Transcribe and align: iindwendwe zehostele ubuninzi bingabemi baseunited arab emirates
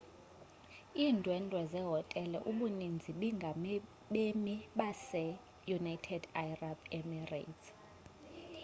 iindwendwe 1.03 1.59
zehostele 1.71 2.37
ubuninzi 2.49 3.09
bingabemi 3.19 4.55
baseunited 4.77 6.23
arab 6.45 6.77
emirates 6.97 7.63